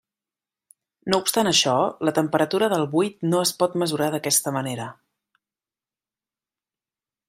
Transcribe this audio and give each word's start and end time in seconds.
No 1.13 1.19
obstant 1.23 1.49
això, 1.51 1.75
la 2.09 2.15
temperatura 2.21 2.71
del 2.75 2.87
buit 2.95 3.23
no 3.35 3.45
es 3.49 3.55
pot 3.63 3.79
mesurar 3.85 4.11
d'aquesta 4.17 4.57
manera. 4.61 4.93